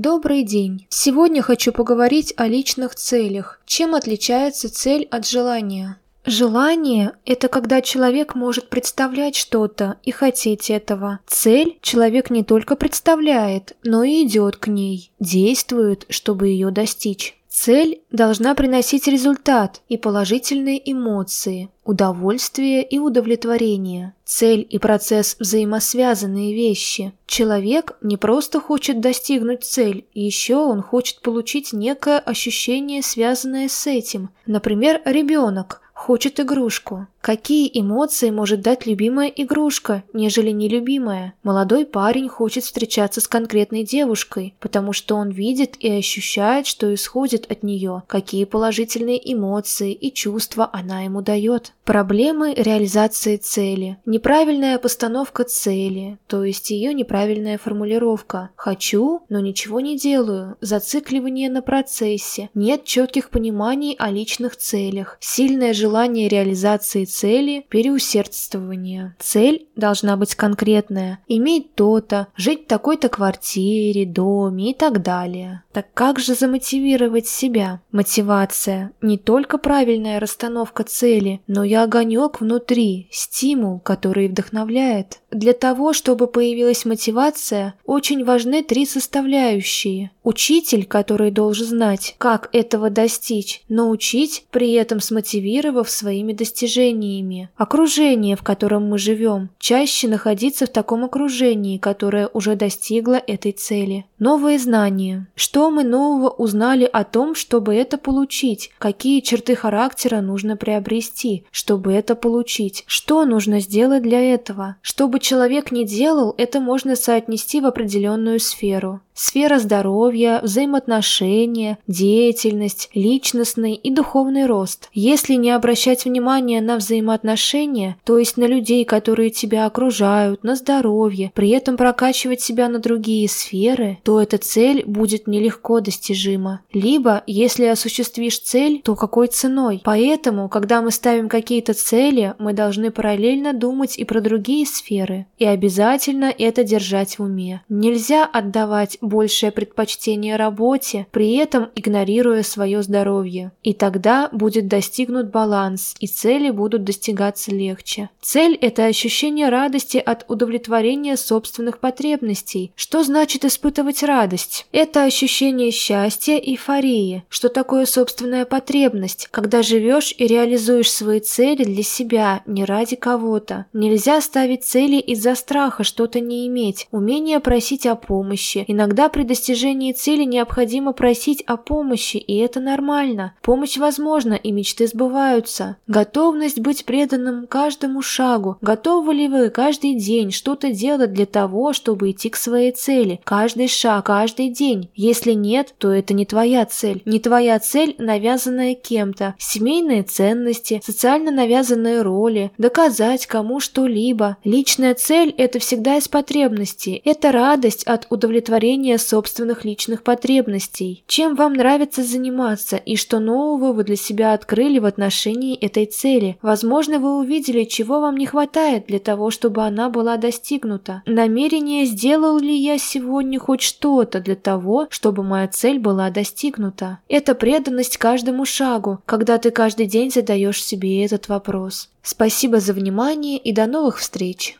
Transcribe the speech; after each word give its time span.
Добрый 0.00 0.44
день! 0.44 0.86
Сегодня 0.90 1.42
хочу 1.42 1.72
поговорить 1.72 2.32
о 2.36 2.46
личных 2.46 2.94
целях. 2.94 3.60
Чем 3.66 3.96
отличается 3.96 4.72
цель 4.72 5.08
от 5.10 5.26
желания? 5.26 5.98
Желание– 6.24 7.14
это 7.24 7.48
когда 7.48 7.82
человек 7.82 8.36
может 8.36 8.70
представлять 8.70 9.34
что-то 9.34 9.96
и 10.04 10.12
хотеть 10.12 10.70
этого. 10.70 11.18
Цель 11.26 11.80
человек 11.82 12.30
не 12.30 12.44
только 12.44 12.76
представляет, 12.76 13.76
но 13.82 14.04
и 14.04 14.24
идет 14.24 14.56
к 14.56 14.68
ней, 14.68 15.10
действует, 15.18 16.06
чтобы 16.10 16.46
ее 16.46 16.70
достичь. 16.70 17.36
Цель 17.60 18.02
должна 18.12 18.54
приносить 18.54 19.08
результат 19.08 19.82
и 19.88 19.96
положительные 19.96 20.80
эмоции, 20.92 21.70
удовольствие 21.84 22.84
и 22.84 23.00
удовлетворение. 23.00 24.14
Цель 24.24 24.64
и 24.70 24.78
процесс– 24.78 25.34
взаимосвязанные 25.40 26.54
вещи. 26.54 27.12
Человек 27.26 27.98
не 28.00 28.16
просто 28.16 28.60
хочет 28.60 29.00
достигнуть 29.00 29.64
цель, 29.64 30.06
еще 30.14 30.54
он 30.54 30.82
хочет 30.82 31.20
получить 31.20 31.72
некое 31.72 32.20
ощущение, 32.20 33.02
связанное 33.02 33.68
с 33.68 33.88
этим. 33.88 34.30
Например, 34.46 35.02
ребенок– 35.04 35.82
Хочет 35.98 36.38
игрушку. 36.38 37.08
Какие 37.20 37.68
эмоции 37.74 38.30
может 38.30 38.60
дать 38.60 38.86
любимая 38.86 39.28
игрушка, 39.28 40.04
нежели 40.12 40.50
нелюбимая? 40.50 41.34
Молодой 41.42 41.84
парень 41.84 42.28
хочет 42.28 42.64
встречаться 42.64 43.20
с 43.20 43.28
конкретной 43.28 43.84
девушкой, 43.84 44.54
потому 44.60 44.92
что 44.92 45.16
он 45.16 45.30
видит 45.30 45.76
и 45.80 45.90
ощущает, 45.90 46.66
что 46.66 46.94
исходит 46.94 47.50
от 47.50 47.62
нее, 47.62 48.02
какие 48.06 48.44
положительные 48.44 49.20
эмоции 49.32 49.92
и 49.92 50.12
чувства 50.12 50.70
она 50.72 51.02
ему 51.02 51.20
дает. 51.20 51.72
Проблемы 51.84 52.54
реализации 52.54 53.36
цели. 53.36 53.98
Неправильная 54.06 54.78
постановка 54.78 55.44
цели, 55.44 56.18
то 56.28 56.44
есть 56.44 56.70
ее 56.70 56.94
неправильная 56.94 57.58
формулировка. 57.58 58.50
«Хочу, 58.56 59.22
но 59.28 59.40
ничего 59.40 59.80
не 59.80 59.98
делаю», 59.98 60.56
зацикливание 60.60 61.50
на 61.50 61.62
процессе, 61.62 62.50
нет 62.54 62.84
четких 62.84 63.30
пониманий 63.30 63.96
о 63.98 64.10
личных 64.10 64.56
целях, 64.56 65.16
сильное 65.20 65.72
желание 65.72 66.28
реализации 66.28 67.04
цели, 67.08 67.66
переусердствование. 67.68 69.16
Цель 69.18 69.66
должна 69.76 70.16
быть 70.16 70.34
конкретная, 70.34 71.18
иметь 71.26 71.74
то-то, 71.74 72.28
жить 72.36 72.64
в 72.64 72.66
такой-то 72.66 73.08
квартире, 73.08 74.04
доме 74.06 74.70
и 74.70 74.74
так 74.74 75.02
далее. 75.02 75.62
Так 75.72 75.86
как 75.94 76.18
же 76.18 76.34
замотивировать 76.34 77.26
себя? 77.26 77.80
Мотивация– 77.92 78.92
не 79.02 79.18
только 79.18 79.58
правильная 79.58 80.20
расстановка 80.20 80.84
цели, 80.84 81.40
но 81.46 81.64
и 81.64 81.74
огонек 81.74 82.40
внутри, 82.40 83.08
стимул, 83.10 83.80
который 83.80 84.28
вдохновляет. 84.28 85.20
Для 85.30 85.52
того, 85.52 85.92
чтобы 85.92 86.26
появилась 86.26 86.84
мотивация, 86.84 87.74
очень 87.84 88.24
важны 88.24 88.62
три 88.62 88.86
составляющие. 88.86 90.10
Учитель, 90.28 90.84
который 90.84 91.30
должен 91.30 91.66
знать, 91.68 92.14
как 92.18 92.50
этого 92.52 92.90
достичь, 92.90 93.62
но 93.70 93.88
учить, 93.88 94.44
при 94.50 94.72
этом 94.72 95.00
смотивировав 95.00 95.88
своими 95.88 96.34
достижениями. 96.34 97.48
Окружение, 97.56 98.36
в 98.36 98.42
котором 98.42 98.90
мы 98.90 98.98
живем, 98.98 99.48
чаще 99.58 100.06
находиться 100.06 100.66
в 100.66 100.68
таком 100.68 101.06
окружении, 101.06 101.78
которое 101.78 102.28
уже 102.34 102.56
достигло 102.56 103.14
этой 103.14 103.52
цели. 103.52 104.04
Новые 104.18 104.58
знания. 104.58 105.28
Что 105.34 105.70
мы 105.70 105.82
нового 105.82 106.28
узнали 106.28 106.84
о 106.84 107.04
том, 107.04 107.34
чтобы 107.34 107.74
это 107.74 107.96
получить? 107.96 108.70
Какие 108.78 109.20
черты 109.20 109.56
характера 109.56 110.20
нужно 110.20 110.58
приобрести, 110.58 111.44
чтобы 111.50 111.94
это 111.94 112.14
получить? 112.14 112.84
Что 112.86 113.24
нужно 113.24 113.60
сделать 113.60 114.02
для 114.02 114.20
этого? 114.20 114.76
Чтобы 114.82 115.12
бы 115.12 115.20
человек 115.20 115.72
ни 115.72 115.84
делал, 115.84 116.34
это 116.36 116.60
можно 116.60 116.96
соотнести 116.96 117.62
в 117.62 117.66
определенную 117.66 118.40
сферу. 118.40 119.00
Сфера 119.20 119.58
здоровья, 119.58 120.17
взаимоотношения, 120.42 121.78
деятельность, 121.86 122.90
личностный 122.94 123.74
и 123.74 123.90
духовный 123.90 124.46
рост. 124.46 124.88
Если 124.92 125.34
не 125.34 125.50
обращать 125.50 126.04
внимания 126.04 126.60
на 126.60 126.76
взаимоотношения, 126.76 127.96
то 128.04 128.18
есть 128.18 128.36
на 128.36 128.44
людей, 128.44 128.84
которые 128.84 129.30
тебя 129.30 129.66
окружают, 129.66 130.42
на 130.42 130.56
здоровье, 130.56 131.30
при 131.34 131.50
этом 131.50 131.76
прокачивать 131.76 132.40
себя 132.40 132.68
на 132.68 132.78
другие 132.78 133.28
сферы, 133.28 133.98
то 134.02 134.20
эта 134.20 134.38
цель 134.38 134.84
будет 134.84 135.26
нелегко 135.26 135.80
достижима. 135.80 136.60
Либо, 136.72 137.22
если 137.26 137.66
осуществишь 137.66 138.40
цель, 138.40 138.80
то 138.82 138.96
какой 138.96 139.28
ценой? 139.28 139.80
Поэтому, 139.84 140.48
когда 140.48 140.82
мы 140.82 140.90
ставим 140.90 141.28
какие-то 141.28 141.74
цели, 141.74 142.34
мы 142.38 142.52
должны 142.52 142.90
параллельно 142.90 143.52
думать 143.52 143.98
и 143.98 144.04
про 144.04 144.20
другие 144.20 144.66
сферы. 144.66 145.26
И 145.38 145.44
обязательно 145.44 146.32
это 146.36 146.64
держать 146.64 147.18
в 147.18 147.22
уме. 147.22 147.62
Нельзя 147.68 148.24
отдавать 148.24 148.98
большее 149.00 149.52
предпочтение 149.52 150.07
работе, 150.36 151.06
при 151.10 151.36
этом 151.36 151.68
игнорируя 151.74 152.42
свое 152.42 152.82
здоровье. 152.82 153.52
И 153.62 153.74
тогда 153.74 154.28
будет 154.32 154.68
достигнут 154.68 155.30
баланс, 155.30 155.94
и 156.00 156.06
цели 156.06 156.50
будут 156.50 156.84
достигаться 156.84 157.50
легче. 157.50 158.08
Цель– 158.20 158.54
это 158.60 158.86
ощущение 158.86 159.48
радости 159.48 159.98
от 159.98 160.24
удовлетворения 160.28 161.16
собственных 161.16 161.80
потребностей. 161.80 162.72
Что 162.76 163.02
значит 163.02 163.44
испытывать 163.44 164.02
радость? 164.02 164.66
Это 164.72 165.04
ощущение 165.04 165.70
счастья, 165.70 166.36
эйфории. 166.36 167.24
Что 167.28 167.48
такое 167.48 167.84
собственная 167.84 168.44
потребность? 168.44 169.28
Когда 169.30 169.62
живешь 169.62 170.14
и 170.16 170.26
реализуешь 170.26 170.90
свои 170.90 171.20
цели 171.20 171.64
для 171.64 171.82
себя, 171.82 172.42
не 172.46 172.64
ради 172.64 172.96
кого-то. 172.96 173.66
Нельзя 173.72 174.20
ставить 174.20 174.64
цели 174.64 174.96
из-за 174.96 175.34
страха 175.34 175.84
что-то 175.84 176.20
не 176.20 176.46
иметь. 176.46 176.86
Умение 176.90 177.40
просить 177.40 177.86
о 177.86 177.94
помощи, 177.94 178.64
Иногда 178.68 179.08
при 179.08 179.22
достижении 179.22 179.87
цели 179.92 180.24
необходимо 180.24 180.92
просить 180.92 181.42
о 181.42 181.56
помощи, 181.56 182.16
и 182.16 182.36
это 182.36 182.60
нормально. 182.60 183.34
Помощь 183.42 183.76
возможна, 183.76 184.34
и 184.34 184.52
мечты 184.52 184.86
сбываются. 184.86 185.76
Готовность 185.86 186.60
быть 186.60 186.84
преданным 186.84 187.46
каждому 187.46 188.02
шагу. 188.02 188.56
Готовы 188.60 189.14
ли 189.14 189.28
вы 189.28 189.50
каждый 189.50 189.94
день 189.94 190.30
что-то 190.32 190.72
делать 190.72 191.12
для 191.12 191.26
того, 191.26 191.72
чтобы 191.72 192.10
идти 192.10 192.30
к 192.30 192.36
своей 192.36 192.72
цели? 192.72 193.20
Каждый 193.24 193.68
шаг, 193.68 194.06
каждый 194.06 194.48
день. 194.48 194.90
Если 194.94 195.32
нет, 195.32 195.74
то 195.78 195.90
это 195.90 196.14
не 196.14 196.24
твоя 196.24 196.64
цель. 196.66 197.02
Не 197.04 197.20
твоя 197.20 197.58
цель, 197.58 197.94
навязанная 197.98 198.74
кем-то. 198.74 199.34
Семейные 199.38 200.02
ценности, 200.02 200.80
социально 200.84 201.30
навязанные 201.30 202.02
роли, 202.02 202.50
доказать 202.58 203.26
кому 203.26 203.60
что-либо. 203.60 204.36
Личная 204.44 204.94
цель– 204.94 205.34
это 205.38 205.58
всегда 205.58 205.96
из 205.96 206.08
потребностей. 206.08 207.00
Это 207.04 207.32
радость 207.32 207.84
от 207.84 208.06
удовлетворения 208.10 208.98
собственных 208.98 209.64
личных 209.78 210.02
потребностей. 210.02 211.04
Чем 211.06 211.36
вам 211.36 211.52
нравится 211.52 212.02
заниматься 212.02 212.76
и 212.76 212.96
что 212.96 213.20
нового 213.20 213.72
вы 213.72 213.84
для 213.84 213.94
себя 213.94 214.32
открыли 214.32 214.80
в 214.80 214.84
отношении 214.84 215.56
этой 215.56 215.86
цели? 215.86 216.36
Возможно, 216.42 216.98
вы 216.98 217.18
увидели, 217.18 217.62
чего 217.62 218.00
вам 218.00 218.16
не 218.16 218.26
хватает 218.26 218.86
для 218.86 218.98
того, 218.98 219.30
чтобы 219.30 219.62
она 219.62 219.88
была 219.88 220.16
достигнута. 220.16 221.02
Намерение, 221.06 221.86
сделал 221.86 222.38
ли 222.38 222.56
я 222.56 222.76
сегодня 222.76 223.38
хоть 223.38 223.60
что-то 223.60 224.18
для 224.18 224.34
того, 224.34 224.88
чтобы 224.90 225.22
моя 225.22 225.46
цель 225.46 225.78
была 225.78 226.10
достигнута. 226.10 226.98
Это 227.08 227.36
преданность 227.36 227.98
каждому 227.98 228.44
шагу, 228.44 228.98
когда 229.06 229.38
ты 229.38 229.52
каждый 229.52 229.86
день 229.86 230.10
задаешь 230.10 230.64
себе 230.64 231.04
этот 231.04 231.28
вопрос. 231.28 231.88
Спасибо 232.02 232.58
за 232.58 232.72
внимание 232.72 233.38
и 233.38 233.52
до 233.52 233.66
новых 233.66 233.98
встреч! 233.98 234.56